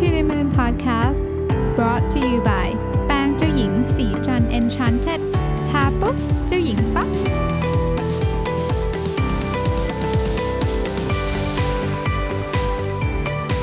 [0.00, 1.22] to the Moon Podcast
[1.76, 2.68] brought to you by
[3.06, 5.20] แปรงเจ้าหญิงสีจัน Enchanted
[5.68, 7.08] ทาปุ๊บเจ้าหญิงปั๊บ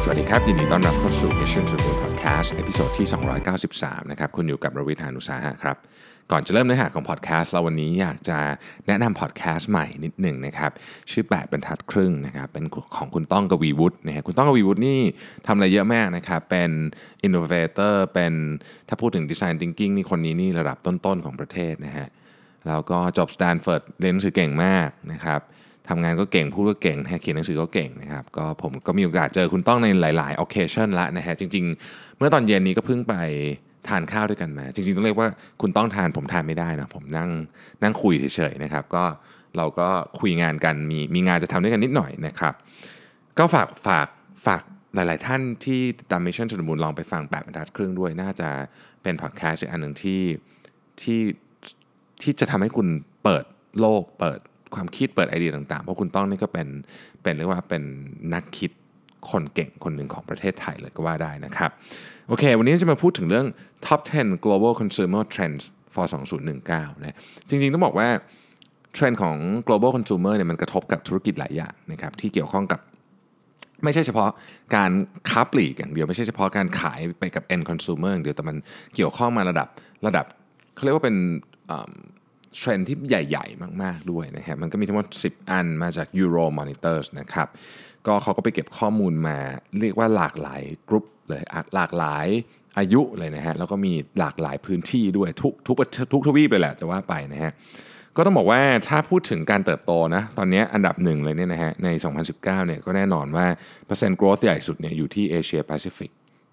[0.04, 3.08] สวัสดีครับ ยินดีต้อนรับเข้าสู่ Mission to the Moon Podcast ตอนที่
[3.64, 5.78] 293 นะครับ คุณอยู่กับรวิทยานุสาหะครับ
[6.32, 8.40] ก่อนจะเริ่มเนื้อหาของพอดแคสต์เราวันนี้อยากจะ
[8.88, 10.72] แนะนำพอดแคสต์ใหม่นิดหนึ่งนะครับ
[11.12, 15.00] ชื่อ 8บรรทัดครึ่งนะครับเป็นของคุณต้องกวีวุฒินะฮะคุณต้องกวีวุฒินี่
[15.48, 16.72] ทำอะไรเยอะมากนะครับ เป็น
[17.26, 18.34] innovator เป็น
[18.88, 22.08] ถ้าพูดถึง design thinking นี่คนนี้นี่ระดับต้นๆของประเทศนะฮะ
[22.68, 25.40] แล้วก็จบสแตนฟอร์ดเรียนหนังสือเก่งมากนะครับ
[25.90, 33.16] ทำงานก็เก่ง พูดก็เก่งนะฮะเขียนหนังสือก็เก่งนะครับ ก็ผมก็มีโอกาสเจอคุณต้องในหลาย ๆ occasion ละนะฮะจริง ๆ เมื่อตอนเย็นนี้ก็เพิ่งไป
[33.90, 35.30] ทานข้าวด้วยกันมา จริงๆต้องเรียกว่า
[35.62, 37.30] คุณต้องทานผมทานไม่ได้นะผมนั่ง
[37.84, 39.04] นั่งคุยเฉยๆนะครับ ก็
[39.58, 42.54] เราก็คุยงานกันมีมีงานจะทำด้วยกันนิดหน่อยนะครับ
[43.38, 44.08] ก็ฝากฝาก
[44.46, 44.62] ฝาก
[44.96, 48.50] หลาย ๆ ท่านที่ตาม Mission to the Moon ลองไปฟังแปดบรรทัดครึ่งด้วย น่าจะ
[49.04, 50.22] เป็นพอดแคสต์อีกอันหนึ่งที่
[51.02, 51.20] ที่
[52.22, 52.88] ที่จะทำให้คุณ
[53.24, 53.44] เปิด
[53.80, 54.40] โลก เปิด
[54.76, 56.68] ความคิดเปิดไอเดียต่าง ๆ เพราะคุณต้องนี่ก็เป็น
[57.24, 57.84] เป็นเรียกว่าเป็น
[58.34, 58.72] นักคิด
[59.32, 61.72] คนเก่งคนหนึ่งของประเทศไทยเลยก็ว่าได้นะครับ
[62.28, 63.48] โอเค วันนี้จะมาพูดถึงเรื่อง
[63.86, 66.06] top 10 global consumer trends for
[66.56, 67.18] 2019นะ
[67.50, 68.08] จริงๆ ต้องบอกว่า
[68.94, 72.80] เทรนด์ของ global consumer เนี่ยมันกระทบกับธุรกิจหลายอย่างนะครับที่เกี่ยวข้องกับ
[73.84, 74.30] ไม่ใช่เฉพาะ
[74.76, 74.92] การ
[75.30, 78.56] ค้าปลีกอย่างเดียวไม่ใช่เฉพาะการขายไปกับ end consumer อย่างเดียวแต่มัน
[78.96, 79.68] เกี่ยวข้องมาระดับ
[80.08, 80.26] ระดับ
[80.76, 81.16] เขาเรียกว่าเป็น
[82.56, 87.48] เทรนที่ใหญ่ ๆ มาก ๆ ด้วยนะครับ มันก็มีทั้งหมด 10 อันมาจาก Euro Monitors นะครับ
[88.08, 89.38] ก็เขาก็ไปเก็บข้อมูลมา
[89.82, 91.44] เรียกว่าหลากหลายกรุ๊ปเลย
[91.76, 92.28] หลากหลาย
[92.80, 95.76] อายุเลยนะฮะ แล้วก็มีหลากหลายพื้นที่ด้วยทุกทุก
[96.14, 97.52] ทุกทวีปเลยแหละจะว่าไปนะฮะ
[98.16, 103.46] ก็ต้องบอกว่าถ้าพูดถึงการเติบโตนะ ตอนนี้อันดับหนึ่งเลยเนี่ยนะฮะ ใน 2019 เนี่ยก็แน่นอนว่า
[103.86, 106.12] เปอร์เซ็นต์ growth ใหญ่สุดเนี่ยอยู่ที่เอเชียแปซิฟิก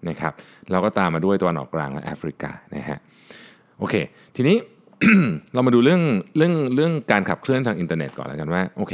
[0.09, 0.33] นะครับ
[0.71, 2.99] แล้วก็ตามมาด้วยตะวันออกกลางและแอฟริกานะฮะ
[3.79, 3.95] โอเค
[4.35, 4.57] ทีนี้
[5.53, 6.01] เรามาดูเรื่อง
[6.37, 8.93] เรื่องเรื่องการขับเคลื่อนทางอินเทอร์เน็ตก่อนแล้วกันว่าโอเค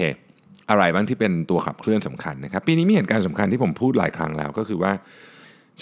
[0.69, 4.91] อะไรบ้างที่เป็นตัวขับเคลื่อนสำคัญนะครับ ปีนี้มีเหตุการณ์สำคัญที่ผมพูดหลายครั้งแล้วก็คือว่า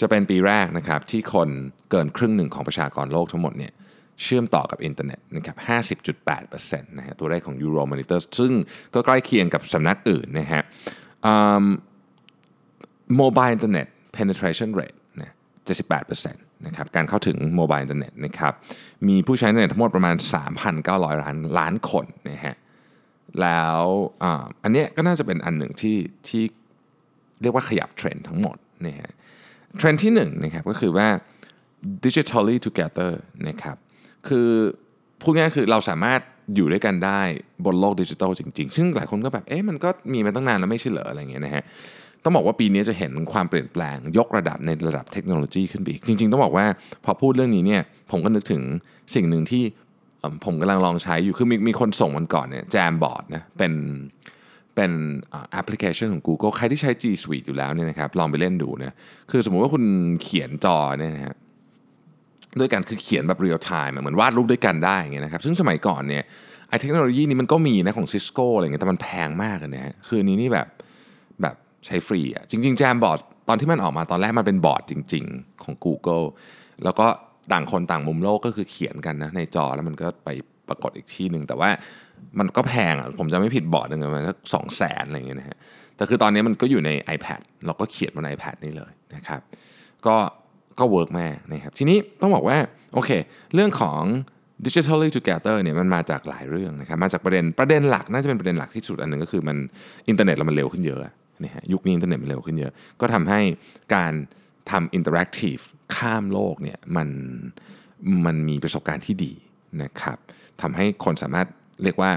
[0.00, 1.48] จะเป็นปีแรกนะครับที่คน
[1.90, 3.72] เกินครึ่งหนึ่งของประชากรโลกทั้งหมดเนี่ย
[4.22, 5.56] เชื่อมต่อกับอินเทอร์เน็ตนะครับ
[5.98, 8.52] 50.8%นะฮะตัวเลขของ Euromonitor ซึ่ง
[8.94, 10.62] ก็ใกล้เคียงกับสำนักอื่นนะฮะ
[13.20, 15.32] Mobile Internet Penetration Rate นะ
[15.90, 18.52] 78% นะครับการเข้าถึง mobile internet นะครับ
[19.08, 20.16] มีผู้ใช้อินเทอร์เน็ตทั้งหมดประมาณ
[20.70, 22.54] 3,900 ล้านล้านคนนะฮะ
[23.40, 23.80] แล้ว
[24.62, 25.96] อันนี้ก็น่าจะเป็นอันหนึ่งที่
[26.28, 26.42] ที่
[27.42, 28.56] เรียกว่าขยับเทรนด์ทั้งหมด
[28.86, 29.10] นะฮะ
[29.78, 31.08] เทรนด์ที่1นนะครับก็คือว่า
[32.04, 33.12] digitally together
[33.48, 33.76] นะครับ
[34.28, 34.48] คือ
[35.20, 36.20] พูดง่ายๆคือเราสามารถ
[36.54, 37.20] อยู่ด้วยกันได้
[37.64, 41.64] บนโลกดิจิทัลจริง ๆ ซึ่งหลายคนก็แบบเอ๊ะมันก็มีมาตั้งนานแล้วไม่ใช่เหรออะไรเงี้ยนะฮะ
[42.24, 46.66] ต้องบอกว่าปีนี้จะเห็นความเปลี่ยนแปลง ยกระดับในระดับเทคโนโลยีขึ้นไปอีก จริง ๆ ต้องบอกว่า
[47.04, 48.62] พอพูดเรื่องนี้เนี่ยผมก็นึกถึง
[49.14, 49.62] สิ่งหนึ่งที่
[50.44, 53.72] ผมกำลังลองใช้อยู่คือมีมีคนส่งมันก่อนเนี่ย Jamboard นะเป็น
[54.74, 54.92] เป็น
[55.52, 58.94] แอปพลิเคชันของ Google ใครที่ใช้ G Suite อยู่แล้วเนี่ยนะครับลองไปเล่นดูนะ
[59.30, 59.84] คือสมมุติว่าคุณ
[60.22, 61.34] เขียนจอเนี่ยนะฮะ
[62.60, 66.22] ด้วยกันคือเขียนแบบ real time เหมือนวาดรูปด้วยกันได้เงี้ยนะครับซึ่งสมัยก่อนเนี่ย
[66.68, 70.66] ไอ้เทคโนโลยีนี้มันก็มีนะของ Cisco อะไรเงี้ยแต่มันแพงมากเลยนะฮะคืออันนี้นี่แบบ
[71.86, 73.18] ใช้ฟรีอะจริงๆ Jamboard
[73.48, 76.26] ตอนที่มันออกมาตอนแรกมันเป็นบอร์ดจริง ๆ ของ Google
[76.84, 77.06] แล้วก็
[77.52, 80.28] ต่างคนต่างมุมโลกก็คือเขียนกันนะในจอแล้วมันก็ไป
[80.68, 81.70] ปรากฏอีกที่หนึ่งแต่ว่า
[82.38, 85.56] มันก็แพงอะผมจำไม่ผิดบอร์ดหนึ่งมันก็สองแสนอะไรเงี้ยนะฮะ
[85.96, 89.40] แต่คือตอนนี้มันก็อยู่ใน iPad เราก็เขียนบน iPad นี่เลยนะครับ
[90.06, 90.16] ก็
[90.78, 92.58] ก็ work มากนะครับทีนี้ต้องบอกว่า
[92.94, 93.10] โอเค
[93.54, 94.02] เรื่องของ
[94.64, 99.56] digitally together เนี่ยมันมาจากหลายเรื่องนะครับมาจากประเด็นประเด็นหลักน่าจะเป็นประเด็นหลักที่สุดอันหนึ่งก็คือมัน
[100.08, 101.00] อินเทอร์เน็ตเรามันเร็วขึ้นเยอะ
[101.44, 103.40] นะฮะยุคนี้อินเทอร์เน็ตมันเร็วขึ้นเยอะ ก็ทำให้
[103.94, 104.12] การ
[104.70, 105.56] ทำ interactive
[105.96, 107.08] ข้ามโลกเนี่ยมัน
[108.26, 109.32] มันมีประสบการณ์ที่ดี
[109.82, 110.18] นะครับ
[110.62, 111.48] ทำให้คนสามารถ
[111.82, 112.10] เรียกว่า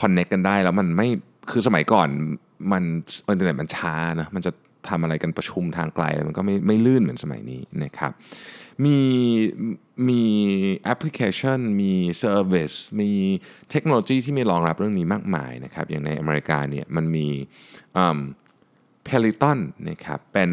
[0.00, 1.08] connect กันได้แล้วมันไม่
[1.50, 2.08] คือสมัยก่อน
[2.72, 2.82] มัน
[3.28, 4.52] อินเทอร์เน็ตมันช้านะมันจะ
[4.88, 8.12] ทำอะไรกันประชุมทางไกลมันก็ไม่ไม่ลื่นเหมือนสมัยนี้นะครับ
[8.84, 8.98] มี
[10.08, 10.22] มี
[10.84, 13.10] แอปพลิเคชัน มี service มี
[13.70, 17.26] เทคโนโลยีที่มีรองรับเรื่องนี้มากมายนะครับอย่างในอเมริกาเนี่ยมันมี
[19.08, 19.58] Peloton
[19.88, 20.50] นะครับเป็น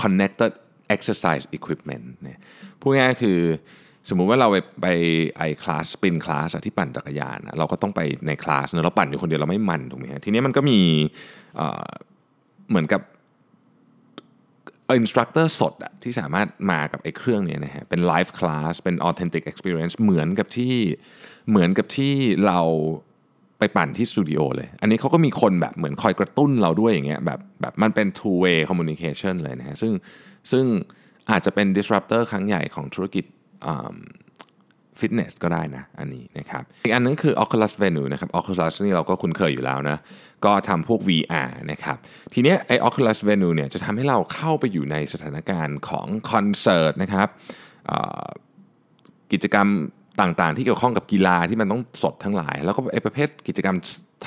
[0.00, 0.52] connected
[0.94, 2.38] exercise equipment เนี่ย
[2.80, 3.38] พูดง่ายๆคือ
[4.08, 4.86] สมมุติว่าเราไปไป
[5.36, 10.80] ไอ้ class spin class ที่ปั่นจักรยานเราก็ต้องไปในคลาสเนอะเราปั่นอยู่คนเดียวเราไม่มันถูกไหมฮะทีนี้มันก็มี
[12.68, 13.02] เหมือนกับ
[14.90, 20.74] instructor สดอะที่สามารถมากับไอ้เครื่องนี้นะฮะเป็น live class เป็น authentic experience เหมือนกับที่
[21.50, 22.14] เหมือนกับที่
[22.46, 22.60] เรา
[23.64, 29.92] ไปปั่นที่สตูดิโอเลย อันนี้เขาก็มีคนแบบเหมือนคอยกระตุ้นเราด้วยอย่างเงี้ยแบบแบบมันเป็น two way communication เลยนะฮะซึ่ง
[30.52, 30.64] ซึ่ง
[31.30, 33.24] อาจจะเป็น disruptor ครั้งใหญ่ของธุรกิจ
[34.98, 39.98] ฟิตเนสก็ได้นะ อันนี้นะครับ อีกอันนึงคือ Oculus Venue นะครับ Oculus นี่เราก็คุ้นเคยอยู่แล้วนะ
[40.44, 41.96] ก็ทำพวก VR นะครับ
[42.34, 47.28] ทีเนี้ยไอ Oculus Venue เนี่ยจะทำให้เราเข้าไปอยู่ในสถานการณ์ของคอนเสิร์ตนะครับ
[49.32, 49.68] กิจกรรม
[50.20, 53.76] ต่างๆ ที่เกี่ยวข้องกับกีฬาที่มันต้องสดทั้งหลาย แล้วก็ไอ้ประเภทกิจกรรม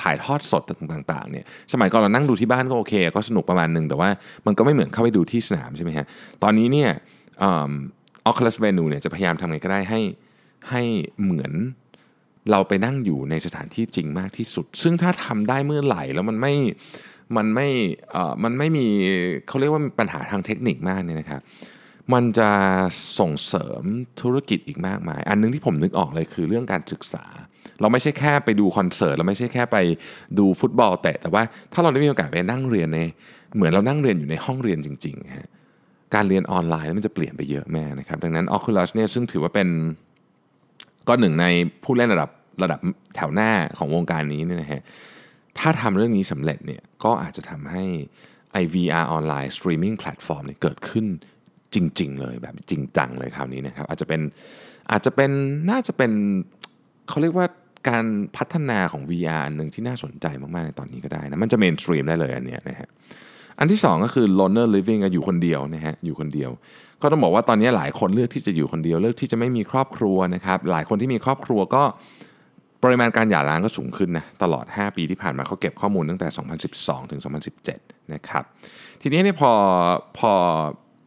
[0.00, 0.62] ถ่ายทอดสด
[0.92, 4.10] ต่างๆเนี่ยสมัยก่อนเรานั่งดูที่บ้านก็โอเค ก็สนุกประมาณหนึ่งแต่ว่า
[4.46, 6.06] มันก็ไม่เหมือนเข้าไปดูที่สนามใช่ไหมฮะ
[6.42, 6.90] ตอนนี้เนี่ย
[7.42, 7.44] อ
[8.26, 10.00] อคลัสเวนูเนี่ยจะพยายามทำไงก็ได้ให้
[10.70, 10.82] ให้
[11.22, 11.52] เหมือน
[12.50, 16.54] เราไปนั่งอยู่ในสถานที่จริงมากที่สุด ซึ่งถ้าทำได้เมื่อไหร่แล้วมันไม่
[17.36, 17.68] มันไม่
[18.10, 18.86] เอ่อมันไม่มี
[19.48, 21.40] เขาเรียกว่ามีปัญหาทางเทคนิคมากเนี่ยนะครับ
[22.14, 22.50] มันจะ
[23.18, 23.82] ส่งเสริม
[24.20, 27.24] ธุรกิจอีกมากมาย อันนึงที่ผมนึกออกเลยคือเรื่องการศึกษา
[27.80, 29.76] เราไม่ใช่แค่ไปดูคอนเสิร์ตเราไม่ใช่แค่ไป
[30.38, 32.98] ดูฟุตบอล แต่แต่ว่าถ้าเราได้มีโอกาสไปนั่งเรียนใน
[33.56, 35.48] เหมือนเรานั่งเรียนอยู่ในห้องเรียนจริงๆฮะ
[36.14, 39.68] การเรียนออนไลน์มันจะเปลี่ยนไปเยอะแม่นะครับดังนั้น Oculus เนี่ยซึ่งถือว่าเป็น
[41.08, 41.46] ก็หนึ่งใน
[41.84, 42.30] ผู้เล่นระดับ
[42.62, 42.80] ระดับ
[43.14, 44.82] แถวหน้าของวงการนี้เนี่ยนะฮะ
[45.58, 47.84] ถ้าทำเรื่องนี้สำเร็จเนี่ยก็อาจจะทำให้
[48.62, 51.06] IVR ออนไลน์สตรีมมิ่งแพลตฟอร์มเนี่ยเกิดขึ้น
[51.74, 54.20] จริง ๆ เลยแบบจริงจังเลยคราวนี้นะครับ อาจจะเป็น
[54.90, 55.30] อาจจะเป็น
[55.70, 56.12] น่าจะเป็น
[57.08, 57.46] เขาเรียกว่า
[57.88, 58.04] การ
[58.36, 62.88] พัฒนาของ VR อันหนึ่งที่น่าสนใจมาก ๆ ในตอนนี้ก็ได้นะ มันจะ mainstream ได้เลยอันเนี้ยนะฮะ
[63.58, 66.50] อันที่ 2 ก็คือ loner living อยู่คนเดียวนะฮะอยู่คนเดียว
[67.02, 71.82] ก็ต้องบอกว่าตอนนี้หลายคนเลือกที่จะอยู่คนเดียว เลือกที่จะไม่มีครอบครัวนะครับหลายคนที่มีครอบครัวก็
[72.84, 76.28] ปริมาณการหย่าร้างก็สูงขึ้นนะตลอด 5 ปีที่ผ่านมาเขาเก็บข้อมูลตั้งแต่
[76.68, 77.20] 2012 ถึง
[77.66, 78.44] 2017 นะครับ
[79.02, 79.52] ทีนี้เนี่ยพอ
[80.18, 80.32] พอ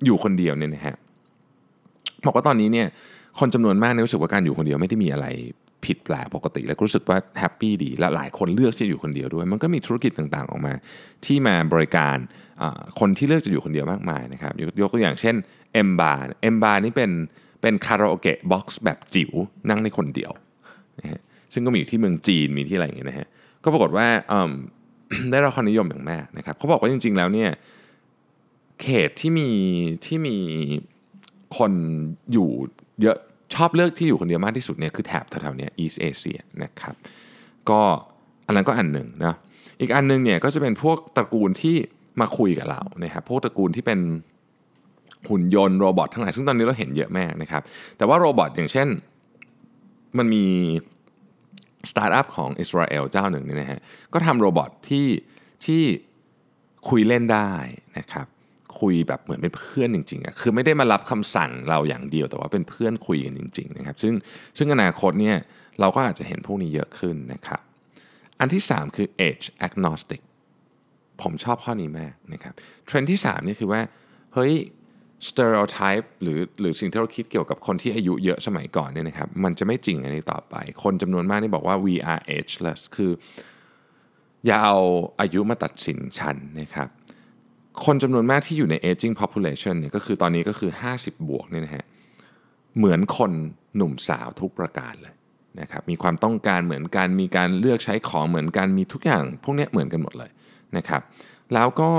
[0.05, 0.95] อยู่คนเดียวเนี่ยนะฮะ
[2.25, 2.87] บอกว่าตอนนี้เนี่ย
[3.39, 5.27] คนจำนวนมากเนี่ยรู้สึกว่าการอยู่คนเดียวไม่ได้มีอะไร
[5.85, 10.73] ผิดแปลกปกติ แล้วรู้สึกว่าแฮปปี้ดี และหลายคนเลือกที่จะอยู่คนเดียวด้วย มันก็มีธุรกิจต่างๆออกมา
[11.25, 12.17] ที่มาบริการ
[12.99, 14.51] คนที่เลือกจะอยู่คนเดียวมากมายนะครับ
[14.81, 15.35] ยกตัวอย่างเช่น
[15.87, 16.19] M Bar
[16.53, 17.11] M Bar นี่เป็น
[17.61, 19.31] เป็นคาราโอเกะบ็อกซ์แบบจิ๋ว
[19.69, 20.31] นั่งในคนเดียว
[20.99, 21.19] นะฮะ
[21.53, 23.27] ซึ่งก็มีอยู่ที่เมืองจีนมีที่อะไรอย่างเงี้ยนะฮะ
[23.63, 24.07] ก็ปรากฏว่า
[25.31, 27.49] ได้รับความนิยมอย่างมากนะครับเขาบอกว่าจริง ๆ แล้วเนี่ย
[28.81, 29.49] เขตที่มี
[30.05, 30.37] ที่มี
[31.57, 31.71] คน
[32.31, 32.49] อยู่
[33.01, 33.17] เยอะ
[33.55, 36.95] ชอบเลือกที่อยู่คนเดียวมากที่สุดเนี่ยคือแถบแถวๆนี้ East Asia นะครับ
[37.69, 37.81] ก็
[38.45, 39.35] อันนั้นก็อันหนึ่งนะ
[39.81, 41.75] อีกอันหนึ่งเนี่ยก็จะเป็นพวกตระกูลที่
[42.21, 43.99] มาคุยกับเรานะครับพวกตระกูลที่เป็น
[45.29, 47.61] หุ่นยนต์โรบอททั้งหลายซึ่งตอนนี้เราเห็นเยอะมากนะครับ
[47.97, 48.87] แต่ว่า robot อย่างเช่น
[50.17, 50.45] มันมี
[51.89, 53.79] สตาร์ทอัพของอิสราเอลเจ้าหนึ่งเนี่ยนะฮะ
[54.13, 55.07] ก็ทำ robot ที่
[55.65, 55.81] ที่
[56.89, 57.51] คุยเล่นได้
[57.97, 58.27] นะครับ
[58.81, 64.13] คุยแบบเหมือนเป็นเพื่อนจริงๆอะคือไม่ได้มารับคำสั่งเราอย่างเดียว แต่ว่าเป็นเพื่อนคุยกันจริงๆนะครับซึ่ง
[64.57, 65.37] ซึ่งอนาคตเนี่ย
[65.79, 67.61] เราก็อาจจะเห็นพวกนี้เยอะขึ้นนะครับ
[68.39, 70.21] อันที่ 3 คือ age agnostic
[71.21, 72.53] ผมชอบข้อนี้มากนะครับ
[72.85, 73.81] เทรนด์ที่3นี่คือว่า
[74.33, 74.53] เฮ้ย
[75.29, 83.11] stereotype หรือหรือสิ่งที่เราคิดเกี่ยวกับคนที่อายุเยอะสมัยก่อนเนี่ยนะครับมันจะไม่จริงอันนี้ต่อไป คนจำนวนมากนี่บอกว่า we are ageless คือ
[84.45, 84.77] อย่าเอา
[85.21, 86.87] อายุมาตัดสินฉันนะครับ
[87.85, 91.85] คนจำนวนมากที่อยู่ใน aging population เนี่ยก็คือตอนนี้ก็คือ 50 บวกเนี่ยนะฮะ
[92.77, 93.31] เหมือนคน
[93.75, 95.13] หนุ่มสาวทุกประการเลย
[95.59, 100.31] นะครับมีความต้องการเหมือนกันมีการเลือกใช้ของเหมือนกันมีทุกอย่าง พวกนี้เหมือนกันหมดเลย
[100.77, 101.01] นะครับ
[101.53, 101.91] แล้วก็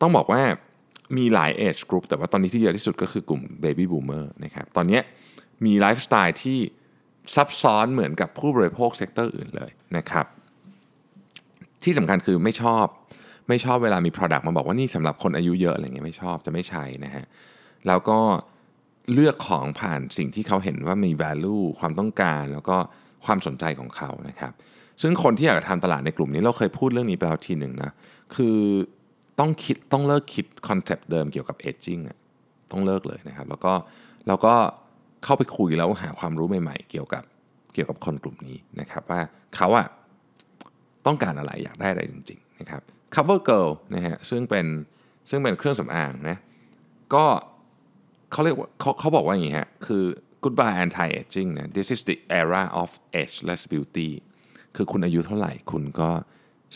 [0.00, 0.42] ต้องบอกว่า
[1.16, 5.00] มีหลาย age group แต่ว่าตอนนี้ที่เยอะที่สุดก็คือกลุ่ม baby boomer นะครับตอนนี้
[5.64, 6.58] มีไลฟ์สไตล์ที่
[7.34, 10.26] ซับซ้อนเหมือนกับผู้บริโภค sector อื่นเลยนะครับ
[11.82, 12.86] ที่สำคัญคือไม่ชอบ
[13.48, 17.24] ไม่ชอบเวลามี Product มาบอกว่านี่สำหรับคนอายุเยอะอะไรเงี้ยไม่ชอบจะไม่ใช้นะฮะ
[17.86, 18.18] แล้วก็
[19.12, 22.76] เลือกของผ่านสิ่งที่เขาเห็นว่ามี value ความต้องการ แล้วก็
[23.24, 24.52] ความสนใจของเขานะครับ
[25.02, 27.90] ซึ่งคนที่อยากทำตลาดในกลุ่มนี้เราเคยพูดเรื่องนี้ไปแล้วทีหนึ่งนะ
[28.34, 28.56] คือ
[29.38, 32.18] ต้องคิดต้องเลิกคิดคอนเซปต์เดิมเกี่ยวกับ aging อะ
[32.72, 33.72] ต้องเลิกเลยนะครับ แล้วก็
[34.28, 34.54] เราก็
[35.24, 37.22] เข้าไปคุยแล้วหาความรู้ใหม่ ๆ เกี่ยวกับ
[37.74, 39.20] เกี่ยวกับคนกลุ่มนี้นะครับ ว่า
[39.56, 39.86] เขาอะ
[41.06, 42.82] ต้องการอะไรอยากได้อะไรจริง ๆ นะครับ
[43.14, 44.66] Cover Girl นะฮะซึ่งเป็น
[45.30, 46.36] ซึ่งเป็นเครื่องสำอางนะ
[47.14, 47.24] ก็
[48.32, 50.04] เขาเรียกว่าเขาเขาบอกว่าอย่างนี้ฮะคือ
[50.42, 52.90] goodbye anti aging นะ this is the era of
[53.22, 54.10] ageless beauty
[54.76, 56.10] คือคุณอายุเท่าไหร่คุณก็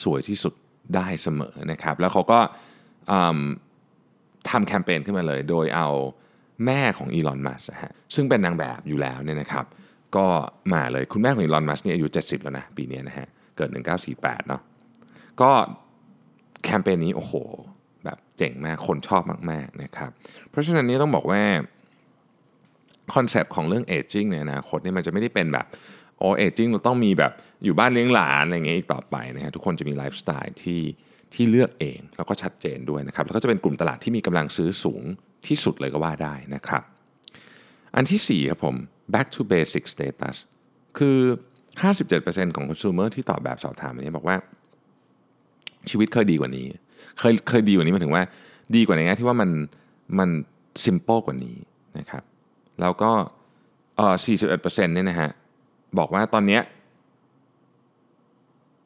[0.02, 0.54] สวยที่สุด
[0.94, 2.40] ได้เสมอนะครับ แล้วเขาก็
[4.50, 5.88] ทำแคมเปญขึ้นมาเลย โดยเอา
[6.66, 9.64] แม่ของอีลอน มัสฮะซึ่งเป็นนางแบบอยู่แล้วเนี่ยนะครับ
[10.16, 10.26] ก็
[10.72, 13.68] มาเลยคุณแม่ของอีลอน มัสเนี่ยอายุ 70 แล้วนะ ปีนี้นะฮะ เกิด
[14.08, 14.62] 1948 เนาะ
[15.40, 15.50] ก็
[16.64, 17.32] แคมเปญนี้โอ้โห
[18.04, 20.10] แบบเจ๋งมากคนชอบมากๆนะครับ
[20.50, 21.42] เพราะฉะนั้นนี้ต้องบอกว่า
[23.14, 25.66] คอนเซปต์ของเรื่อง aging ในอนาคตนี่มันจะไม่ได้เป็นแบบ
[26.18, 27.32] โอ aging เราต้องมีแบบ
[27.64, 30.82] อยู่บ้านเลี้ยงหลานอะไรเงี้ยอีกต่อไปนะฮะทุกคนจะมีไลฟ์สไตล์ที่
[31.34, 35.02] ที่เลือกเองแล้วก็ชัดเจนด้วยนะครับ แล้วก็จะเป็นกลุ่มตลาดที่มีกำลังซื้อสูง
[35.46, 36.82] ที่สุดเลยก็ว่าได้นะครับ
[37.96, 38.76] อันที่ 4 ครับผม
[39.14, 40.36] back to basic status
[40.98, 41.18] คือ
[41.84, 44.36] 57%ของ consumer ที่ตอบแบบสอบถามอันนี้บอกว่า
[45.90, 46.66] ชีวิตเคยดีกว่านี้
[47.18, 48.22] เคยเคยดีกว่านี้มายถึงว่า
[48.76, 49.50] ดีกว่าในแง่ที่ว่ามัน
[50.18, 50.30] มัน
[50.84, 51.56] simple กว่านี้
[51.98, 52.22] นะครับ
[52.80, 53.10] แล้วก็
[53.96, 54.14] เอ่อ
[54.54, 55.30] 41%เนี่ยนะฮะ
[55.98, 56.62] บอกว่าตอนเนี้ย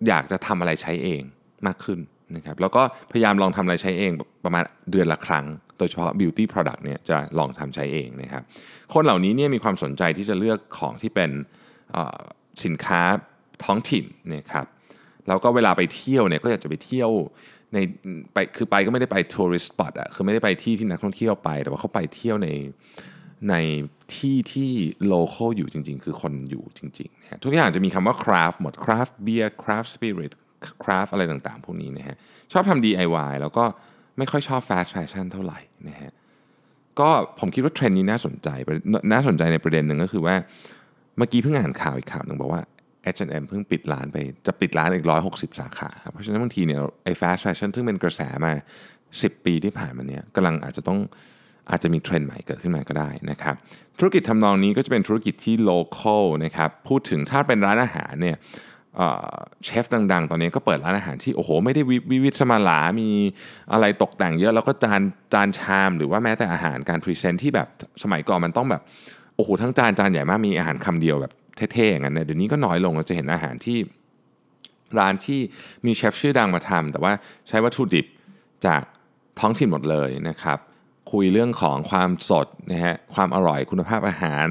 [0.07, 1.23] อยากจะทำอะไรใช้เอง
[1.67, 1.99] มากขึ้น
[2.37, 4.13] นะครับแล้วก็พยายามลองทำอะไรใช้เอง
[4.45, 5.45] ประมาณเดือนละครั้ง
[5.79, 8.43] โดยเฉพาะ beauty product เนี่ยจะลองทำใช้เองนะครับ
[8.95, 11.31] คนเหล่านี้เนี่ยมีความสนใจที่จะเลือกของที่เป็น
[12.65, 13.01] สินค้า
[13.65, 14.67] ท้องถิ่นนะครับ
[15.29, 17.11] แล้วก็เวลาไปเที่ยวเนี่ยก็อยากจะไปเที่ยว
[17.75, 17.79] ใน
[18.33, 22.49] ไปคือไปก็ไม่ได้ไป tourist spot อะคือไม่ได้ไปที่ที่นักท่องเที่ยวไป แต่ว่าเขาไปเที่ยวใน
[23.51, 23.55] ใน
[24.17, 24.71] ที่ที่
[25.07, 30.33] local อยู่จริง ๆ คือคนอยู่จริงๆนะฮะทุกอย่างจะมีคำว่า craft หมด craft beer craft spirit
[30.85, 32.17] craft อะไรต่างๆ พวกนี้นะฮะ
[32.53, 33.65] ชอบทำ DIY แล้วก็
[34.19, 36.13] ไม่ค่อยชอบ fast fashion เท่าไหร่นะฮะ
[37.01, 38.49] ก็ผมคิดว่าเทรนด์นี้น่าสนใจ
[39.13, 40.37] น่าสนใจในประเด็นหนึ่งก็คือว่า
[41.17, 42.63] เมื่อกี้เพิ่งอ่านข่าวอีกข่าวหนึ่งบอกว่า
[43.15, 48.53] H&M เพิ่งปิดร้านไปจะปิดร้านอีก 160 สาขา เพราะฉะนั้นบางทีเนี่ยไอ้ fast fashion ซึ่งเป็นกระแสมา
[49.03, 50.99] 10 ปีที่ผ่านมาเนี่ยกำลังอาจจะต้อง
[51.71, 53.55] อาจจะมีเทรนด์ใหม่เกิดขึ้นมาก็ได้นะครับ
[53.99, 58.37] ธุรกิจทำนองนี้ก็จะเป็นธุรกิจที่ local นะครับ พูดถึงถ้าเป็นร้านอาหารเนี่ย
[59.65, 63.09] เชฟดังๆ ตอนนี้ก็เปิดร้านอาหารที่โอ้โหไม่ได้วิลิศมาหรา มี
[63.73, 65.01] อะไรตกแต่งเยอะแล้วก็จาน
[65.35, 67.69] จานชาม หรือว่าแม้แต่อาหารการ present ที่แบบ
[68.03, 68.83] สมัยก่อนมันต้องแบบ
[69.37, 71.33] โอ้โหทั้งจานจานใหญ่มากมีอาหารคำเดียวแบบ
[71.73, 73.79] เท่ๆอย่างนั้นเนี่ยเดี๋ยวนี้ก็น้อยลงเราจะเห็นอาหารที่
[74.99, 75.41] ร้านที่
[75.87, 77.13] มีเชฟชื่อดังมาทำแต่ว่า
[77.49, 78.07] ใช้วัตถุดิบ
[78.67, 78.83] จาก
[79.41, 80.59] ท้องถิ่นหมดเลยนะครับ
[81.13, 84.47] คุยเรื่องของความสดนะฮะความอร่อยคุณภาพอาหาร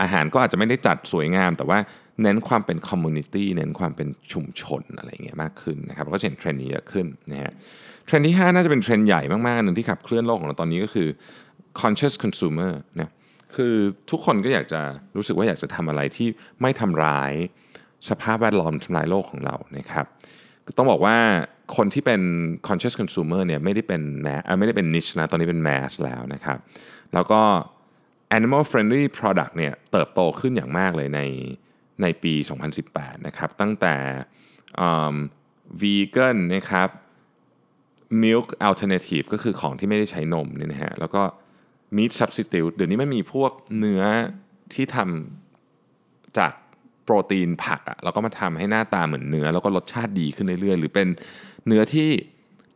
[0.00, 1.78] อาหารก็อาจจะไม่ได้จัดสวยงาม แต่ว่า
[2.22, 7.52] เน้นความเป็น community เน้นความเป็นชุมชนอะไรเงี้ยมากขึ้นนะครับก็เห็นเทรนด์นี้เยอะขึ้นนะฮะ
[8.06, 11.08] เทรนด์ที่ 5 น่าจะเป็นเทรนด์ใหญ่มากๆหนึ่งที่ขับเคลื่อนโลกของเราตอนนี้ก็คือ
[11.80, 13.10] conscious consumer นะ
[13.56, 13.74] คือ
[14.10, 14.80] ทุกคนก็อยากจะ
[15.16, 16.28] รู้สึกว่าอยากจะทำอะไรที่
[16.60, 17.32] ไม่ทำร้าย
[18.08, 20.06] สภาพแวดล้อมทำลายโลกของเรานะครับ
[20.76, 21.16] ต้องบอกว่า
[21.76, 22.20] คนที่เป็น
[22.68, 26.58] conscious consumer เนี่ยไม่ได้เป็นแมไม่ได้เป็น niche นะตอนนี้เป็น mass แล้วนะครับ
[27.14, 27.40] แล้วก็
[28.36, 31.20] animal friendly product เนี่ยเติบโตขึ้นอย่างมากเลยใน
[32.02, 32.34] ในปี
[32.80, 33.94] 2018 นะครับ ตั้งแต่
[35.80, 36.88] vegan นะครับ
[38.22, 41.22] milk alternative ก็คือของที่ไม่ได้ใช้นมเนี่ยนะฮะแล้วก็
[41.96, 44.02] meat substitute เดี๋ยวนี้มันมีพวกเนื้อ
[44.74, 46.52] ที่ทำจาก
[47.04, 51.08] โปรตีนผักอะแล้วก็มาทำให้หน้าตาเหมือนเนื้อ แล้วก็รสชาติดีขึ้นเรื่อยๆ หรือเป็น
[51.66, 52.08] เนื้อที่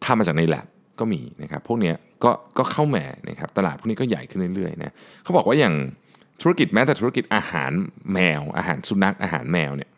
[0.05, 0.67] ทำมาจากในแลบ
[1.00, 1.93] ก็มีนะครับพวกนี้
[2.25, 5.75] ก็ก็เข้าแหม่นะครับตลาดพวกนี้ก็ใหญ่ขึ้นเรื่อยๆนะเขาบอกว่าอย่าง
[6.43, 7.73] ธุรกิจแม้แต่ธุรกิจอาหาร
[8.12, 9.90] แมว อาหารสุนัขอาหารแมวเนี่ย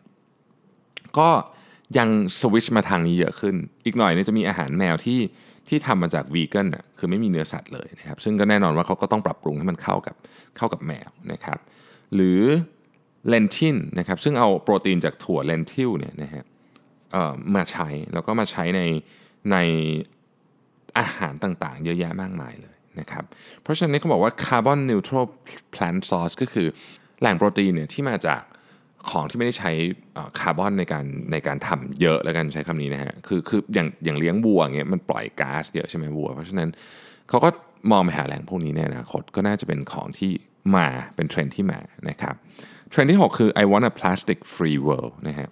[1.17, 1.29] ก็
[1.97, 3.55] ยังสวิชมาทางนี้เยอะขึ้น
[3.85, 5.19] อีกหน่อยเนี่ยจะมีอาหารแมวที่
[5.69, 10.15] ที่ทำมาจากวีแกนอะคือไม่มีเนื้อสัตว์เลยนะครับซึ่งก็แน่นอนว่าเขาก็ต้องปรับปรุงให้มันเข้ากับ
[10.57, 11.59] เข้ากับแมวนะครับ
[12.15, 12.41] หรือ
[13.29, 16.43] เลนทินนะครับซึ่งเอาโปรตีนจากถั่วเลนทิลเนี่ยนะฮะ
[17.55, 18.81] มาใช้แล้วก็มาใช้ใน
[19.51, 19.57] ใน
[20.97, 23.23] อาหารต่างๆ เยอะแยะมากมายเลยนะครับ
[23.61, 25.25] เพราะฉะนั้นเขาบอกว่า carbon neutral
[25.71, 26.67] plant source ก็คือ
[27.19, 28.41] แหล่งโปรตีนเนี่ยที่มาจาก
[29.09, 29.71] ของที่ไม่ได้ใช้
[30.39, 36.69] คาร์บอนในการในการทำเยอะแล้วกันใช้คำนี้นะฮะคือคืออย่างอย่างเลี้ยงวัวเงี้ยมันปล่อยก๊าซเยอะใช่ไหมวัว เพราะฉะนั้น
[37.29, 37.49] เขาก็
[37.91, 40.31] มองไปหาแหล่งพวกนี้ในอนาคตก็น่าจะเป็นของที่
[40.75, 41.79] มาเป็นเทรนด์ที่มา
[42.09, 42.35] นะครับ
[42.89, 45.49] เทรนด์ที่ 6 คือ I want a plastic free world นะฮะ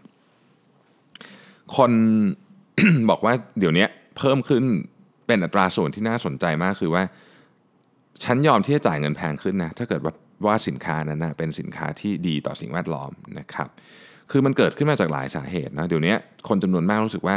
[1.76, 1.92] คน
[3.10, 3.86] บอกว่าเดี๋ยวนี้
[4.18, 4.64] เพิ่มขึ้น
[5.28, 7.04] เป็นอัตราส่วนที่น่าสนใจมากคือว่า
[8.24, 10.14] ฉันยอมที่จะจ่ายเงินแพงขึ้นนะถ้าเกิดว่า
[10.46, 13.70] ว่าสินค้านั้นนะเป็นสินค้าที่ดีต่อสิ่งแวดล้อมนะครับ
[14.32, 16.16] คือมันเกิดขึ้นมาจากหลายสาเหตุนะเดี๋ยวนี้
[16.48, 17.36] คนจำนวนมากรู้สึกว่า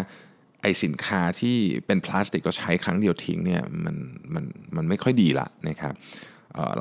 [0.62, 1.56] ไอ้สินค้าที่
[1.86, 3.96] เป็นพลาสติกก็ใช้ครั้งเดียวทิ้งเนี่ยมัน
[4.34, 4.44] มัน
[4.76, 5.94] มันไม่ค่อยดีละนะครับ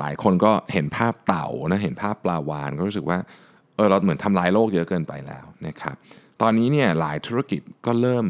[0.00, 3.18] หลายคนก็เห็นภาพเต่านะเห็นภาพปลาวานก็รู้สึกว่า
[3.76, 5.94] เออเราเหมือนทำลายโลกเยอะเกินไปแล้วนะครับ
[6.42, 8.26] ตอนนี้เนี่ยหลายธุรกิจก็เริ่ม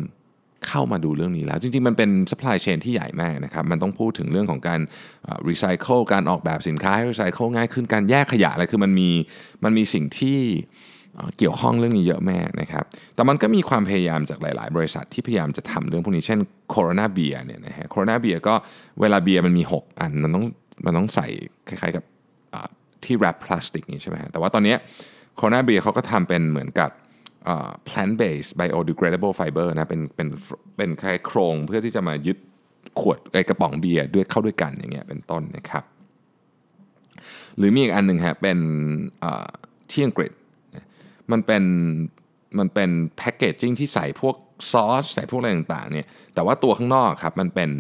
[0.68, 4.80] เข้ามาดูเรื่องนี้แล้ว จริงๆ มันเป็น supply chain ที่ใหญ่มากนะครับมันต้องพูดถึงเรื่องของการ
[5.49, 9.11] รีไซเคิลการออกแบบสินค้าให้รีไซเคิลง่ายขึ้นการแยกขยะอะไรคือมันมี
[9.64, 10.38] มันมีสิ่งที่
[11.38, 16.38] เกี่ยวข้องเรื่องนี้เยอะแม่นะครับ แต่มันก็มีความพยายามจากหลาย ๆ บริษัทที่พยายามจะทำเรื่องพวกนี้เช่น
[16.71, 18.54] โคโรนาเบียเนี่ยนะฮะโคโรนาเบียก็
[19.00, 20.44] เวลาเบียร์มันมี 6 อันมันต้อง
[20.85, 21.26] มันต้องใส่
[21.68, 22.04] คล้าย ๆ กับ
[23.04, 24.75] ที่แรปพลาสติกนี่ใช่ไหมแต่ว่าตอนนี้
[25.37, 26.90] โคโรนาเบียเขาก็ทำเป็นเหมือนกับ
[27.88, 30.28] plant based biodegradable fiber นะเป็นเป็น
[30.76, 32.38] เป็นคล้ายโครงเพื่อที่จะมายึด
[33.00, 35.84] ขวดไอกระป๋องเบียร์ด้วยเข้าด้วยกันอย่างเงี้ยเป็นต้นนะครับ
[37.56, 38.58] หรือมีอีกอันหนึ่งฮะเป็น
[39.90, 40.32] ที่อังกฤษ
[41.30, 41.64] มันเป็น
[42.58, 44.36] มันเป็นแพคเกจจิ้งที่ใส่พวก
[44.72, 47.70] ซอส ใส่พวกอะไรต่างๆเนี่ยแต่ว่าตัวข้างนอกครับมันเป็น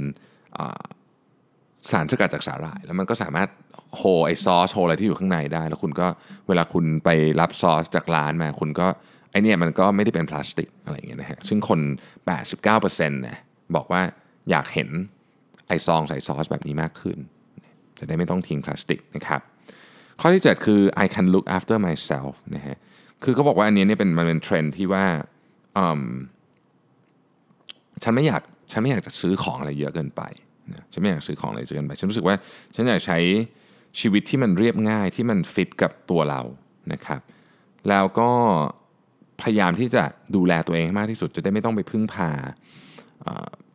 [1.90, 3.48] สารสกัดจากสาหร่าย แล้วมันก็สามารถ
[3.96, 6.06] โฮไอซอสโฮอะไรที่อยู่ข้างในได้ แล้วคุณก็
[6.48, 7.08] เวลาคุณไป
[7.40, 8.88] รับซอสจากร้านมา คุณก็
[9.34, 11.80] ไอเนี่ยมันก็ไม่ได้เป็นพลาสติกอะไรอย่างเงี้ยนะฮะซึ่งคน
[12.48, 13.38] 89%นะ
[13.76, 14.02] บอกว่า
[14.50, 14.88] อยากเห็น
[15.66, 17.18] ไอซองใส่ซอสแบบนี้มากขึ้น
[17.98, 19.40] จะได้ไม่ต้องทิ้งพลาสติกนะครับ
[20.20, 22.76] ข้อที่ 7 คือ I can look after myself นะฮะ
[23.22, 25.04] คือเขาบอกว่าอันนี้เนี่ยเป็นมันเป็นเทรนด์ที่ว่า
[25.78, 26.02] อืม
[28.02, 30.22] ฉันไม่อยากฉันไม่อยากจะซื้อของอะไรเยอะเกินไป
[30.72, 32.36] นะฉันไม่อยากซื้อของอะไรเยอะเกินไป ฉันรู้สึกว่า
[32.74, 33.18] ฉันอยากใช้
[34.00, 36.42] ชีวิตที่มันเรียบง่ายที่มันฟิตกับตัวเรา
[36.92, 37.20] นะครับ
[37.88, 38.30] แล้วก็
[39.42, 40.02] พยายามที่จะ
[40.36, 42.30] ดูแลตัวเองให้มากที่สุด จะได้ไม่ต้องไปพึ่งพา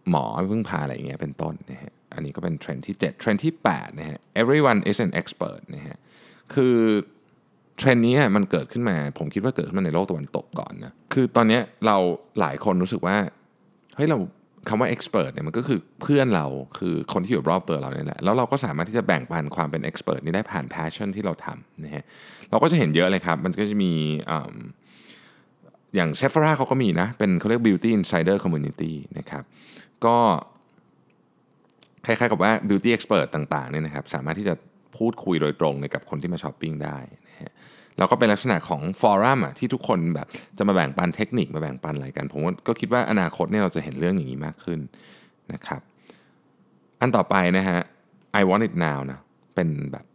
[0.09, 5.97] หมอพึ่งพาอะไรอย่างเงี้ยเป็นต้นนะฮะอันนี้ก็เป็นเทรนด์ที่ 7 เทรนด์ที่8นะฮะ everyone is an expert นะฮะ
[6.53, 6.75] คือ
[7.77, 11.97] เทรนด์นี้มันเกิดขึ้นมา ผมคิดว่าเกิดขึ้นมาในโลกตะวันตกก่อนนะคือตอนเนี้ยเรา
[12.39, 13.17] หลายคนรู้สึกว่า
[13.95, 14.17] เฮ้ยเรา
[14.69, 16.45] คำว่า expert เนี่ยมันก็คือเพื่อนเรา
[16.77, 22.03] คือคนที่อยู่รอบตัวเราเนี่ยแหละแล้วเราก็สามารถที่จะแบ่งปันความเป็น expert นี้ได้ผ่าน passion ที่เราทำนะฮะ
[22.49, 23.93] เราก็จะเห็นเยอะเลยครับ มันก็จะมี
[25.95, 29.43] อย่างเซฟราเขาก็มีนะ เป็นเขาเรียก beauty insider community นะครับ
[30.05, 30.17] ก็
[32.05, 34.53] คล้ายๆกับว่า beauty expert ต่างๆเนี่ยนะครับ สามารถที่จะ
[34.97, 37.51] พูดคุยโดยตรงกับคนที่มาช้อปปิ้งได้นะฮะ
[37.97, 40.27] แล้วก็เป็นลักษณะของ forum อะที่ทุกคนแบบ
[40.57, 44.79] จะมาแบ่งปันเทคนิคมาแบ่งปันอะไรกัน ผมก็คิดว่าอนาคตเนี่ยเราจะเห็นเรื่องอย่างนี้มากขึ้น
[45.53, 45.81] นะครับ
[47.01, 47.79] อันต่อไปนะฮะ
[48.39, 49.19] I want it now นะ
[49.55, 50.05] เป็นแบบ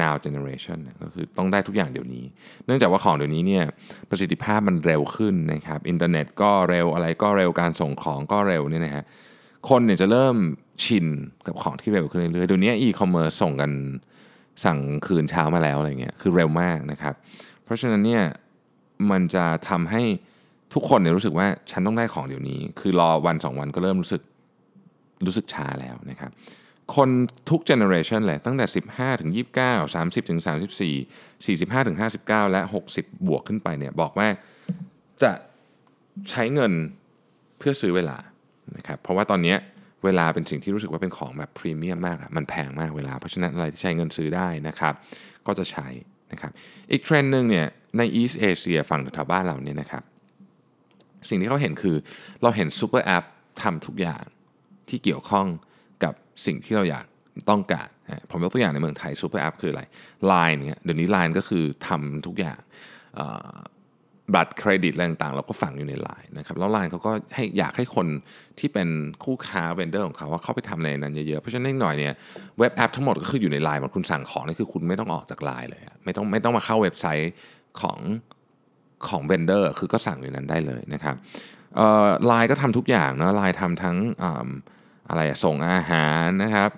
[0.00, 2.24] now generation นะก็คือต้องได้ทุกอย่างเดี๋ยวนี้
[2.66, 3.64] เนื่องจากว่าของเดี๋ยวนี้เนี่ย
[4.10, 9.04] ประสิทธิภาพมันเร็วขึ้นนะครับอินเทอร์เน็ตก็เร็วอะไรก็เร็วการส่งของก็เร็วเนี่ยนะฮะ
[9.68, 10.36] คนเนี่ยจะเริ่ม
[10.84, 11.06] ชิน
[11.46, 13.70] กับของที่เร็วขึ้นเรื่อยๆเดี๋ยวนี้อีคอมเมิร์ซส่งกัน
[14.64, 17.14] สั่งคืนเช้ามาแล้วอะไรเงี้ยคือเร็วมากนะครับ
[17.64, 18.22] เพราะฉะนั้นเนี่ย
[19.10, 20.02] มันจะทำให้
[20.74, 24.22] ทุกคนเนี่ยรู้สึกว่าฉันต้องได้ของเดี๋ยวนี้ คือรอวันสองวันก็เริ่มรู้สึก
[25.26, 26.30] รู้สึกช้าแล้วนะครับ
[26.94, 27.10] คน
[27.50, 29.30] ทุก generation เลยตั้งแต่ 15 ถึง
[29.64, 32.60] 29 30 ถึง 34 45 ถึง 59 และ
[32.92, 34.28] 60 บวกขึ้นไปเนี่ยบอกว่า
[35.22, 35.32] จะ
[36.30, 36.72] ใช้เงิน
[37.58, 38.18] เพื่อซื้อเวลา
[38.76, 39.54] นะครับเพราะว่าตอนนี้
[40.04, 44.94] เวลาเป็นสิ่งที่รู้สึกว่าเป็นของแบบพรีเมียมมากอะมันแพงมากเวลา เพราะฉะนั้นอะไรที่ใช้เงินซื้อได้นะครับ
[45.46, 45.86] ก็จะใช้
[46.32, 46.52] นะครับ
[46.92, 47.66] อีกเทรนด์หนึ่งเนี่ย
[47.98, 50.02] ใน East Asia ฝั่งแถวบ้านเราเนี่ยนะครับ
[51.28, 51.96] สิ่งที่เขาเห็นคือ
[52.42, 53.24] เราเห็น super app
[53.62, 54.24] ทำทุกอย่าง
[54.88, 55.46] ที่เกี่ยวข้อง
[56.04, 56.14] กับ
[56.46, 57.06] สิ่งที่เราอยาก
[57.50, 57.88] ต้องการ
[58.30, 59.82] ผมยกตัวอย่างในเมืองไทย super app คืออะไร
[60.32, 62.58] Line เนี่ยเดี๋ยวนี้ Line ก็คือทำทุกอย่าง
[64.34, 68.06] บัตรเครดิตอะไรต่างๆ เราก็ฝังอยู่ใน Line นะครับแล้ว Line เขาก็ให้อยากให้คน
[68.58, 68.88] ที่เป็น
[69.24, 72.14] คู่ค้า vendor ของเขาว่าเข้าไปทำในนั้นเยอะๆ เพราะฉะนั้นหน่อยเนี่ย
[72.58, 77.32] web app ทั้งหมดก็คืออยู่ใน Line หมดคุณสั่งของนี่คือคุณไม่ต้องออกจาก Line เลยไม่ต้องไม่ต้องมาเข้าเว็บไซต์
[77.80, 77.98] ของ
[79.08, 81.16] ของ vendor คือก็สั่งอยู่นั้นได้เลยนะครับ
[82.26, 83.96] ไลน์ก็ทำทุกอย่างนะไลน์ทำทั้ง
[85.08, 86.70] อะไรส่งอาหารนะครับ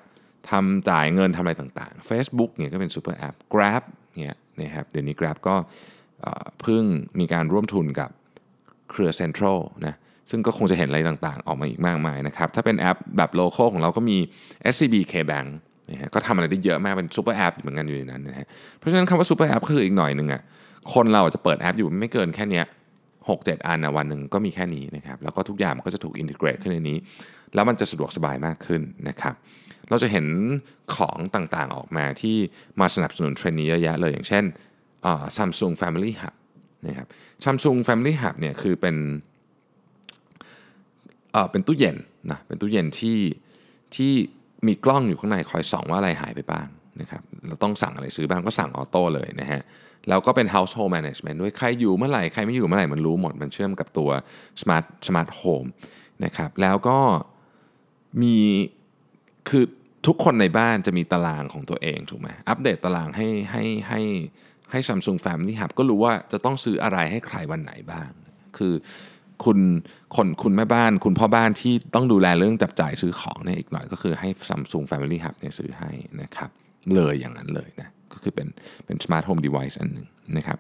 [0.50, 3.82] ทำจ่ายเงินทำอะไรต่างๆ Facebook เนี่ยก็เป็นซูเปอร์แอป Grab
[4.16, 5.54] เนี่ยนะครับเดี๋ยวนี้ Grab ก็
[6.60, 6.82] เพิ่ง
[7.20, 8.10] มีการร่วมทุนกับ
[8.90, 9.94] เครือ Central นะ
[10.30, 14.16] ซึ่งก็คงจะเห็นอะไรต่างๆ ออกมาอีกมากมายนะครับ ถ้าเป็นแอปแบบโล c a l ของเราก็มี
[14.72, 15.48] SCB KBank
[15.90, 18.46] นะฮะก็ทำอะไรได้เยอะมากเป็นซูเปอร์แอปเหมือนกันอยู่ในนั้นนะฮะ
[18.78, 20.42] เพราะฉะนั้นคำว่าซูเปอร์แอปคืออีกหน่อยหนึ่งอะ
[20.94, 22.62] คนเราจะเปิดแอปอยู่ไม่เกินแค่นี้
[23.28, 26.98] ยหกเจ็ดอันนะวันหนึ่งก็มีแค่นี้นะครับแล้วก็ทุกอย่างมันก็จะถูก integrate ขึ้นในนี้
[27.54, 29.34] แล้วมันจะสะดวกสบายมากขึ้นนะครับ
[29.90, 30.26] เราจะเห็น
[30.94, 32.36] ของต่างๆออกมาที่
[32.80, 34.44] มาสนับสนุนเทรนด์นี้เยอะแยะเลยอย่างเช่น
[35.36, 36.34] ซัมซุง Family Hub
[36.86, 37.06] นะครับ
[37.44, 38.96] ซัมซุง Family Hub เนี่ยคือเป็น
[41.32, 41.96] เอ่อเป็นตู้เย็น
[42.30, 43.18] นะเป็นตู้เย็นที่
[43.94, 44.12] ที่
[44.66, 46.66] มีกล้องอยู่ข้างในคอยส่องว่าอะไรหายไปบ้าง
[47.00, 49.62] นะครับเราต้องสั่งอะไรซื้อบ้างก็สั่งออโต้เลยนะฮะ
[50.08, 54.10] แล้วก็เป็น household management ด้วยใครอยู่เมื่อไหร่ ใครไม่อยู่เมื่อไหร่ มันรู้หมด มันเชื่อมกับตัว
[54.60, 55.68] smart smart home
[56.24, 56.98] นะครับแล้วก็
[58.22, 58.36] มี
[59.48, 59.64] คือ
[60.06, 64.00] ทุกคนในบ้านจะมีตารางของตัวเองถูกไหมอัปเดตตารางให้ให้ให้
[64.70, 68.10] ให้ Samsung Family Hub ก็รู้ว่าจะต้องซื้ออะไรให้ใครวันไหนบ้าง
[68.58, 68.74] คือ
[69.44, 69.58] คุณ
[70.16, 75.90] คนคุณแม่บ้าน คุณพ่อบ้านที่ต้องดูแลเรื่องจับจ่ายซื้อของเนี่ยอีกหน่อยก็คือให้ Samsung Family Hub เนี่ยซื้อให้
[76.22, 76.50] นะครับ
[76.94, 78.48] เลยอย่างนั้นเลยนะ ก็คือเป็น
[78.86, 80.58] เป็น smart home device อันหนึ่งนะครับ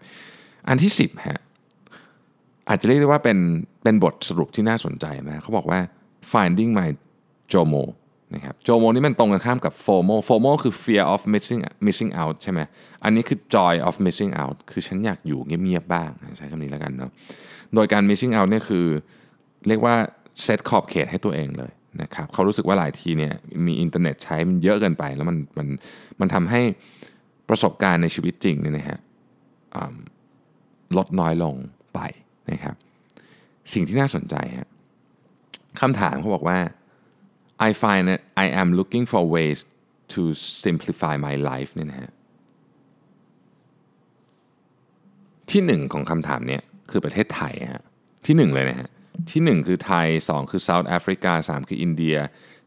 [0.68, 1.40] อันที่ 10ฮะ
[2.68, 3.38] อาจจะเรียกได้ว่าเป็น
[3.82, 5.80] เป็นบทสรุปที่น่าสนใจนะเขาบอกว่า
[6.32, 6.88] finding my
[7.52, 7.82] JOMO
[8.34, 12.60] นะครับ JOMO นี่มันตรงกันข้ามกับ FOMO FOMO คือ fear of missing missing out ใช่ไหม
[13.04, 17.10] อันนี้คือ joy of missing out คือฉันอยากอยู่เงียบๆบ้างใช้คำนี้แล้วกันเนาะ
[17.74, 18.86] โดยการ missing out เนี่ยคือ
[19.68, 19.94] เรียกว่า
[20.42, 23.34] เซตขอบเขตให้ตัวเองเลยนะครับเขารู้สึกว่าหลายทีเนี่ย
[23.66, 25.68] มีอินเทอร์เน็ตใช้มันเยอะเกินไป แล้วมันมัน
[26.20, 26.62] มันทำให้
[27.48, 28.98] ประสบการณ์ในชีวิตจริงเนี่ยนะฮะ
[30.96, 31.54] ลดน้อยลง
[31.94, 32.00] ไป
[32.50, 32.74] นะครับ
[33.72, 34.68] สิ่งที่น่าสนใจฮะ
[35.80, 36.58] คำถามเขาบอกว่า
[37.68, 39.58] I find that I am looking for ways
[40.14, 40.22] to
[40.64, 42.10] simplify my life เนี่ยนะฮะ
[45.50, 47.84] ที่หนึ่งของคำถามเนี้ยคือประเทศไทยฮะ
[48.26, 48.88] ที่หนึ่งเลยนะฮะ
[49.30, 52.16] ที่หนึ่งคือไทยสองคือ South Africa สามคืออินเดีย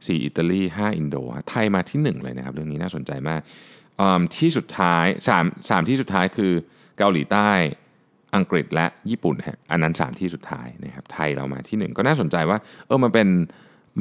[0.07, 3.41] สี่อิตาลีห้าอินโดะไทยมาที่หนึ่งเลยนะครับ เรื่องนี้น่าสนใจมาก
[4.37, 6.53] ที่สุดท้ายสามสามที่สุดท้ายคือ
[6.97, 7.49] เกาหลีใต้
[8.35, 13.27] อังกฤษและญี่ปุ่นฮะอันนั้น 3 ที่สุดท้ายนะครับไทยเรามาที่ 1 ก็น่าสนใจว่าเออมันเป็น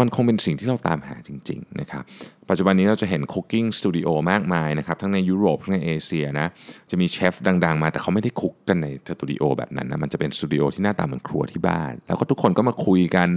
[0.00, 2.02] มันคงเป็นสิ่งที่เราตามหาจริงๆนะครับ
[2.48, 6.48] ปัจจุบันนี้เราจะเห็น cooking studio มากมายนะครับทั้งในยุโรปทั้งในเอเชียนะ
[6.90, 13.28] จะมีเชฟดังๆมาแต่เขาไม่ได้ cook กันในสตูดิโอแบบนั้นนะมันจะเป็นสตูดิโอที่หน้าตาเหมือนครัวที่บ้าน แล้วก็ทุกคนก็มาคุยกัน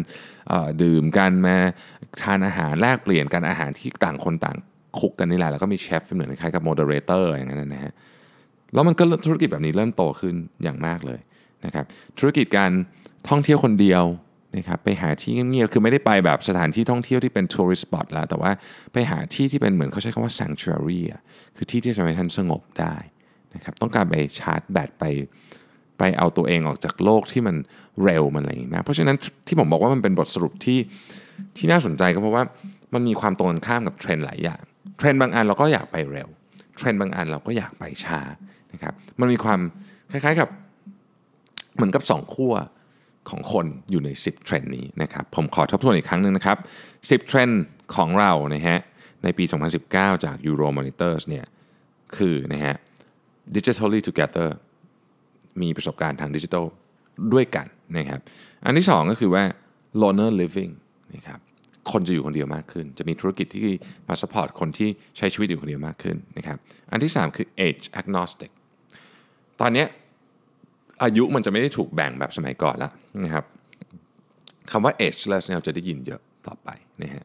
[0.84, 1.56] ดื่มกันมา
[2.21, 4.58] ทานอาหารแลกเปลี่ยนกันอาหารที่ต่างคนต่าง
[5.00, 7.93] cook กันนี่แหละแล้วก็มีเชฟเป็นเหมือนคล้ายกับ moderator อย่างนั้นนะฮะ
[8.73, 11.19] แล้วมันก็ธุรกิจแบบนี้เริ่มโตขึ้นอย่างมากเลย
[11.65, 11.86] นะครับ
[12.19, 12.71] ธุรกิจการ
[13.29, 14.03] ท่องเที่ยวคนเดียว
[14.58, 18.51] นะครับไปหาที่เงียบๆคือไม่ได้ไปแบบสถานที่ท่องเที่ยวที่เป็น tourist spot แล้วแต่ว่า
[18.93, 21.19] ไปหาที่ที่เป็นเหมือนเขาใช้คำว่า sanctuary อ่
[21.56, 22.95] คือที่ที่จะทำให้ท่านสงบได้
[23.56, 25.06] นะครับต้องการไปชาร์จแบตไป
[25.97, 27.56] ไปเอาตัวเองออกจากโลกที่มัน
[28.03, 29.15] เร็วมันอะไรอย่างเงี้ยเพราะฉะนั้น
[29.47, 30.79] ที่ผมบอกว่ามันเป็นบทสรุปที่
[31.58, 32.43] ที่น่าสนใจก็เพราะว่า
[32.93, 34.62] มันมีความตรงกันข้ามกับเทรนด์หลายอย่าง เท
[35.04, 36.30] รนด์บางอันเราก็อยากไปเร็ว
[36.78, 38.22] เทรนด์บางอันเราก็อยากไปช้า
[38.74, 39.60] นะครับมันมีความ
[40.12, 40.50] คล้ายๆกับ
[41.76, 42.54] เหมือนกับ2ขั้ว
[43.30, 46.58] ของคนอยู่ใน 10 เทรนด์นี้นะครับผมขอทบทวนอีกครั้งหนึ่งนะครับ
[47.24, 47.63] 10 เทรนด์
[47.96, 48.78] ของเรานะฮะ
[49.24, 49.44] ในปี
[49.86, 51.46] 2019 จาก Euromonitor เนี่ย
[52.18, 52.76] คือนะฮะ
[53.56, 54.50] digitally together
[55.62, 56.66] มีประสบการณ์ทางดิจิทัล
[57.34, 58.20] ด้วยกันนะครับ
[58.66, 59.44] อันที่ 2 ก็คือว่า
[60.02, 60.74] loner living
[61.13, 61.39] นะครับ
[61.91, 63.62] คนจะอยู่คนเดียวมากขึ้น จะมีธุรกิจที่
[64.10, 66.58] มา support คนที่ใช้ชีวิตอยู่คนเดียวมากขึ้นนะครับ
[66.91, 68.52] อันที่ 3 คือ age agnostic
[69.62, 69.86] ตอนนี้
[71.04, 72.91] อายุมันจะไม่ได้ถูกแบ่งแบบสมัยก่อนแล้ว
[73.24, 73.46] นะครับ
[74.72, 76.69] คำว่า ageless เราจะได้ยินเยอะต่อไป
[77.04, 77.24] นะฮะ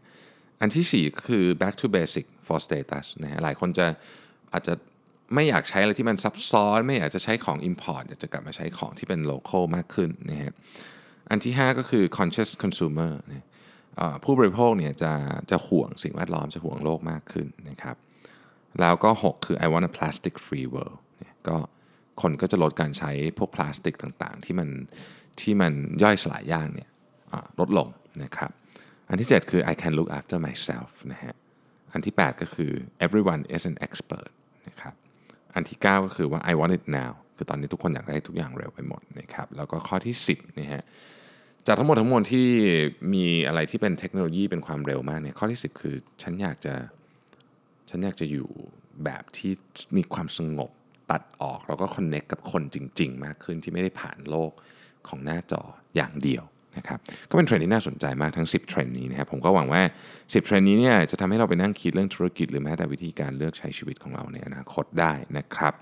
[0.61, 3.87] อันที่4ก็คือ back to basic for status นะฮะหลายคนจะ
[4.53, 4.75] อาจจะ
[5.35, 10.53] ไม่อยากใช้อะไรที่มันซับซ้อน ไม่อยากจะใช้ของ import อยากจะกลับมาใช้ของที่เป็น local มากขึ้นนะฮะ
[11.31, 13.47] อันที่ 5 ก็คือ conscious consumer นะ
[14.25, 15.13] ผู้บริโภคเนี่ยจะ
[15.51, 17.97] จะห่วงสิ่งแวดล้อมจะห่วงโลกมากขึ้นนะครับ
[18.81, 21.57] แล้วก็ 6 คือ I want a plastic free world เนี่ยก็
[22.23, 24.69] คนก็จะลดการใช้พวกพลาสติกต่างๆ ที่มัน
[25.41, 26.89] ที่มันย่อยสลายยากเนี่ย
[27.59, 27.89] ลดลง
[28.25, 28.51] นะครับ
[29.09, 31.35] อันที่ 7 คือ I can look after myself นะฮะ
[31.93, 32.73] อันที่ 8 ก็คือ
[33.05, 34.31] everyone is an expert
[34.67, 34.95] นะครับ
[35.55, 40.83] อันที่ 9 ก็คือว่า I want it now คือตอนนี้ทุกคนอยากได้ทุกอย่างเร็วไปหมดนะครับ แล้วก็ข้อที่ 10นะฮะ
[41.69, 42.47] จากทั้งหมดทั้งมวลที่
[43.15, 46.75] มีอะไรที่เป็นเทคโนโลยีเป็นความเร็วมากเนี่ยข้อที่ 10 คือฉันอยากจะ
[47.91, 48.49] ฉันอยากจะอยู่
[49.05, 49.53] แบบที่
[49.97, 50.71] มีความสงบ
[51.11, 54.53] ตัดออก แล้วก็ connect กับคนจริง ๆ มากขึ้นที่ไม่ได้ผ่านโลก
[55.09, 55.63] ของหน้าจอ
[55.97, 56.45] อย่างเดียว
[56.77, 56.99] นะครับ
[57.31, 59.83] ก็เป็นเทรนด์ที่น่าสนใจมากทั้ง 10 เทรนด์นี้นะครับผมก็หวังว่า
[60.15, 65.75] 10 เทรนด์นี้เนี่ยจะทำให้เราไปนั่งคิดเรื่องธุรกิจหรือแม้แต่วิธีการเลือกใช้ชีวิตของเราในอนาคตได้นะครับ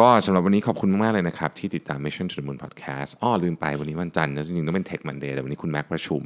[0.06, 6.22] ็สำหรับวันนี้ขอบคุณมาก ๆ เลยนะครับ ที่ติดตาม Mission to the Moon Podcast อ้อลืมไปวันนี้วันจันทร์นะจริงๆต้องเป็น Tech Monday แต่วันนี้คุณแม็กประชุม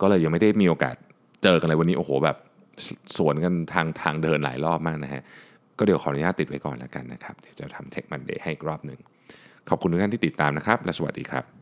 [0.00, 0.96] ก็เลยยังไม่ได้มีโอกาส
[1.42, 2.36] เจอกันเลยวันนี้โอ้โหแบบ
[2.84, 5.22] สสวนกันทางทางเดินหลายรอบมากนะฮะ
[5.78, 8.98] ก็เดี๋ยวขออนุญาตติดไว้ก่อนแล้วกันนะครับ เดี๋ยวจะทำ Tech Monday ให้อีกรอบหนึ่ง
[9.68, 11.57] ขอบคุณทุกท่านที่ติดตามนะครับ และสวัสดีครับ